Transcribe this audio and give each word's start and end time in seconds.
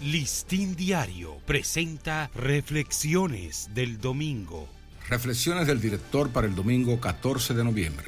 Listín 0.00 0.74
Diario 0.74 1.36
presenta 1.46 2.28
Reflexiones 2.34 3.70
del 3.74 4.00
Domingo. 4.00 4.68
Reflexiones 5.08 5.68
del 5.68 5.80
director 5.80 6.30
para 6.30 6.48
el 6.48 6.54
domingo 6.54 7.00
14 7.00 7.54
de 7.54 7.62
noviembre. 7.62 8.06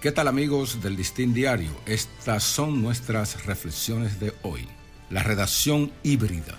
¿Qué 0.00 0.10
tal 0.10 0.26
amigos 0.26 0.82
del 0.82 0.96
Listín 0.96 1.34
Diario? 1.34 1.70
Estas 1.84 2.44
son 2.44 2.82
nuestras 2.82 3.44
reflexiones 3.44 4.18
de 4.18 4.32
hoy. 4.42 4.66
La 5.10 5.22
redacción 5.22 5.92
híbrida. 6.02 6.56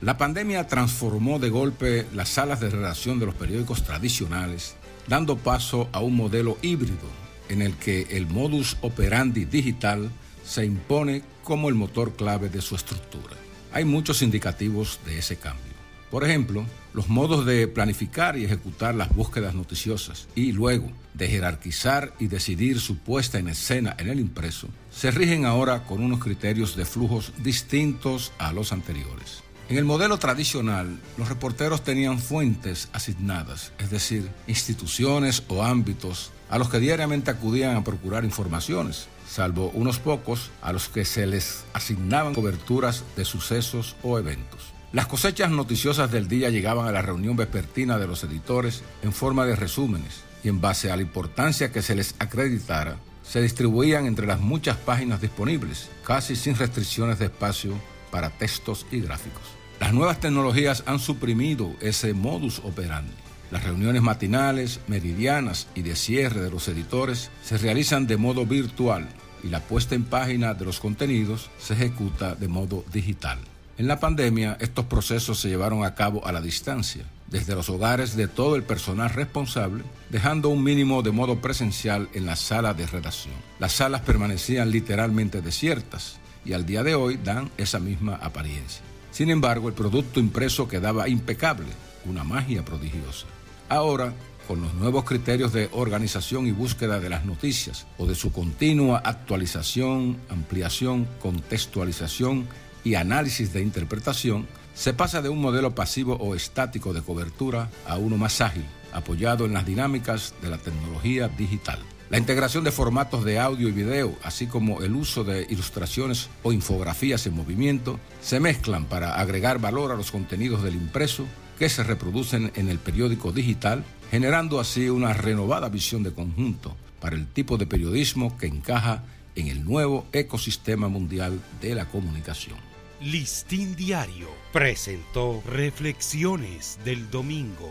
La 0.00 0.18
pandemia 0.18 0.66
transformó 0.66 1.38
de 1.38 1.50
golpe 1.50 2.06
las 2.12 2.30
salas 2.30 2.58
de 2.58 2.70
redacción 2.70 3.20
de 3.20 3.26
los 3.26 3.34
periódicos 3.36 3.84
tradicionales, 3.84 4.74
dando 5.06 5.36
paso 5.36 5.88
a 5.92 6.00
un 6.00 6.16
modelo 6.16 6.58
híbrido 6.62 7.08
en 7.48 7.62
el 7.62 7.76
que 7.76 8.02
el 8.10 8.26
modus 8.26 8.76
operandi 8.80 9.44
digital 9.44 10.10
se 10.44 10.64
impone 10.64 11.22
como 11.44 11.68
el 11.68 11.74
motor 11.76 12.16
clave 12.16 12.48
de 12.48 12.60
su 12.60 12.74
estructura. 12.74 13.36
Hay 13.72 13.84
muchos 13.84 14.22
indicativos 14.22 14.98
de 15.04 15.18
ese 15.18 15.36
cambio. 15.36 15.70
Por 16.10 16.24
ejemplo, 16.24 16.66
los 16.92 17.08
modos 17.08 17.46
de 17.46 17.68
planificar 17.68 18.36
y 18.36 18.44
ejecutar 18.44 18.96
las 18.96 19.14
búsquedas 19.14 19.54
noticiosas 19.54 20.26
y 20.34 20.50
luego 20.50 20.90
de 21.14 21.28
jerarquizar 21.28 22.12
y 22.18 22.26
decidir 22.26 22.80
su 22.80 22.98
puesta 22.98 23.38
en 23.38 23.48
escena 23.48 23.94
en 23.96 24.08
el 24.08 24.18
impreso 24.18 24.68
se 24.90 25.12
rigen 25.12 25.46
ahora 25.46 25.84
con 25.84 26.02
unos 26.02 26.18
criterios 26.18 26.74
de 26.74 26.84
flujos 26.84 27.32
distintos 27.38 28.32
a 28.38 28.52
los 28.52 28.72
anteriores. 28.72 29.44
En 29.68 29.76
el 29.76 29.84
modelo 29.84 30.18
tradicional, 30.18 30.98
los 31.16 31.28
reporteros 31.28 31.84
tenían 31.84 32.18
fuentes 32.18 32.88
asignadas, 32.92 33.72
es 33.78 33.90
decir, 33.90 34.28
instituciones 34.48 35.44
o 35.46 35.62
ámbitos 35.62 36.32
a 36.50 36.58
los 36.58 36.68
que 36.68 36.80
diariamente 36.80 37.30
acudían 37.30 37.76
a 37.76 37.84
procurar 37.84 38.24
informaciones, 38.24 39.06
salvo 39.28 39.70
unos 39.72 40.00
pocos 40.00 40.50
a 40.60 40.72
los 40.72 40.88
que 40.88 41.04
se 41.04 41.26
les 41.26 41.64
asignaban 41.72 42.34
coberturas 42.34 43.04
de 43.16 43.24
sucesos 43.24 43.96
o 44.02 44.18
eventos. 44.18 44.72
Las 44.92 45.06
cosechas 45.06 45.50
noticiosas 45.50 46.10
del 46.10 46.26
día 46.26 46.50
llegaban 46.50 46.88
a 46.88 46.92
la 46.92 47.02
reunión 47.02 47.36
vespertina 47.36 47.96
de 47.96 48.08
los 48.08 48.24
editores 48.24 48.82
en 49.02 49.12
forma 49.12 49.46
de 49.46 49.54
resúmenes 49.54 50.24
y 50.42 50.48
en 50.48 50.60
base 50.60 50.90
a 50.90 50.96
la 50.96 51.02
importancia 51.02 51.70
que 51.70 51.82
se 51.82 51.94
les 51.94 52.16
acreditara, 52.18 52.96
se 53.22 53.40
distribuían 53.40 54.06
entre 54.06 54.26
las 54.26 54.40
muchas 54.40 54.76
páginas 54.76 55.20
disponibles, 55.20 55.88
casi 56.04 56.34
sin 56.34 56.56
restricciones 56.56 57.20
de 57.20 57.26
espacio 57.26 57.74
para 58.10 58.30
textos 58.30 58.86
y 58.90 59.00
gráficos. 59.00 59.42
Las 59.78 59.92
nuevas 59.92 60.18
tecnologías 60.18 60.82
han 60.86 60.98
suprimido 60.98 61.72
ese 61.80 62.12
modus 62.12 62.58
operandi. 62.64 63.14
Las 63.50 63.64
reuniones 63.64 64.02
matinales, 64.02 64.80
meridianas 64.86 65.66
y 65.74 65.82
de 65.82 65.96
cierre 65.96 66.40
de 66.40 66.50
los 66.50 66.68
editores 66.68 67.30
se 67.42 67.58
realizan 67.58 68.06
de 68.06 68.16
modo 68.16 68.46
virtual 68.46 69.08
y 69.42 69.48
la 69.48 69.60
puesta 69.60 69.94
en 69.94 70.04
página 70.04 70.54
de 70.54 70.64
los 70.64 70.78
contenidos 70.78 71.50
se 71.58 71.74
ejecuta 71.74 72.34
de 72.34 72.48
modo 72.48 72.84
digital. 72.92 73.38
En 73.76 73.88
la 73.88 73.98
pandemia, 73.98 74.56
estos 74.60 74.84
procesos 74.84 75.40
se 75.40 75.48
llevaron 75.48 75.84
a 75.84 75.94
cabo 75.94 76.26
a 76.26 76.32
la 76.32 76.42
distancia, 76.42 77.04
desde 77.28 77.54
los 77.54 77.70
hogares 77.70 78.14
de 78.14 78.28
todo 78.28 78.54
el 78.56 78.62
personal 78.62 79.08
responsable, 79.08 79.84
dejando 80.10 80.50
un 80.50 80.62
mínimo 80.62 81.02
de 81.02 81.12
modo 81.12 81.40
presencial 81.40 82.08
en 82.12 82.26
la 82.26 82.36
sala 82.36 82.74
de 82.74 82.86
redacción. 82.86 83.34
Las 83.58 83.72
salas 83.72 84.02
permanecían 84.02 84.70
literalmente 84.70 85.40
desiertas 85.40 86.18
y 86.44 86.52
al 86.52 86.66
día 86.66 86.82
de 86.82 86.94
hoy 86.94 87.18
dan 87.24 87.50
esa 87.56 87.80
misma 87.80 88.16
apariencia. 88.16 88.82
Sin 89.12 89.30
embargo, 89.30 89.68
el 89.68 89.74
producto 89.74 90.20
impreso 90.20 90.68
quedaba 90.68 91.08
impecable, 91.08 91.68
una 92.04 92.22
magia 92.22 92.64
prodigiosa. 92.64 93.26
Ahora, 93.70 94.12
con 94.48 94.60
los 94.60 94.74
nuevos 94.74 95.04
criterios 95.04 95.52
de 95.52 95.68
organización 95.70 96.44
y 96.48 96.50
búsqueda 96.50 96.98
de 96.98 97.08
las 97.08 97.24
noticias 97.24 97.86
o 97.98 98.06
de 98.06 98.16
su 98.16 98.32
continua 98.32 99.00
actualización, 99.04 100.16
ampliación, 100.28 101.06
contextualización 101.22 102.48
y 102.82 102.96
análisis 102.96 103.52
de 103.52 103.62
interpretación, 103.62 104.48
se 104.74 104.92
pasa 104.92 105.22
de 105.22 105.28
un 105.28 105.40
modelo 105.40 105.72
pasivo 105.72 106.16
o 106.16 106.34
estático 106.34 106.92
de 106.92 107.02
cobertura 107.02 107.70
a 107.86 107.96
uno 107.96 108.16
más 108.16 108.40
ágil, 108.40 108.64
apoyado 108.92 109.44
en 109.44 109.52
las 109.52 109.64
dinámicas 109.64 110.34
de 110.42 110.50
la 110.50 110.58
tecnología 110.58 111.28
digital. 111.28 111.78
La 112.10 112.18
integración 112.18 112.64
de 112.64 112.72
formatos 112.72 113.24
de 113.24 113.38
audio 113.38 113.68
y 113.68 113.72
video, 113.72 114.16
así 114.24 114.48
como 114.48 114.82
el 114.82 114.96
uso 114.96 115.22
de 115.22 115.46
ilustraciones 115.48 116.28
o 116.42 116.52
infografías 116.52 117.24
en 117.28 117.36
movimiento, 117.36 118.00
se 118.20 118.40
mezclan 118.40 118.86
para 118.86 119.14
agregar 119.20 119.60
valor 119.60 119.92
a 119.92 119.96
los 119.96 120.10
contenidos 120.10 120.64
del 120.64 120.74
impreso 120.74 121.24
que 121.60 121.68
se 121.68 121.84
reproducen 121.84 122.50
en 122.56 122.70
el 122.70 122.78
periódico 122.78 123.32
digital, 123.32 123.84
generando 124.10 124.60
así 124.60 124.88
una 124.88 125.12
renovada 125.12 125.68
visión 125.68 126.02
de 126.02 126.10
conjunto 126.10 126.74
para 127.02 127.16
el 127.16 127.26
tipo 127.26 127.58
de 127.58 127.66
periodismo 127.66 128.38
que 128.38 128.46
encaja 128.46 129.04
en 129.36 129.48
el 129.48 129.62
nuevo 129.62 130.06
ecosistema 130.14 130.88
mundial 130.88 131.38
de 131.60 131.74
la 131.74 131.84
comunicación. 131.84 132.56
Listín 133.02 133.76
Diario 133.76 134.28
presentó 134.54 135.42
Reflexiones 135.46 136.78
del 136.82 137.10
Domingo. 137.10 137.70